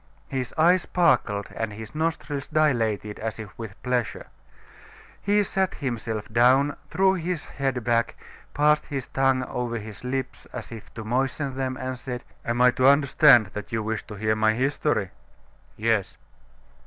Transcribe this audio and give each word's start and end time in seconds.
His 0.29 0.51
eyes 0.57 0.81
sparkled 0.81 1.49
and 1.55 1.71
his 1.73 1.93
nostrils 1.93 2.47
dilated 2.47 3.19
as 3.19 3.37
if 3.37 3.55
with 3.55 3.79
pleasure. 3.83 4.25
He 5.21 5.43
sat 5.43 5.75
himself 5.75 6.27
dawn, 6.33 6.75
threw 6.89 7.13
his 7.13 7.45
head 7.45 7.83
back, 7.83 8.15
passed 8.55 8.87
his 8.87 9.05
tongue 9.05 9.43
over 9.43 9.77
his 9.77 10.03
lips 10.03 10.47
as 10.51 10.71
if 10.71 10.91
to 10.95 11.03
moisten 11.03 11.53
them, 11.55 11.77
and 11.77 11.99
said: 11.99 12.23
"Am 12.43 12.61
I 12.63 12.71
to 12.71 12.87
understand 12.87 13.51
that 13.53 13.71
you 13.71 13.83
wish 13.83 14.01
to 14.07 14.15
hear 14.15 14.35
my 14.35 14.55
history?" 14.55 15.11
"Yes." 15.77 16.17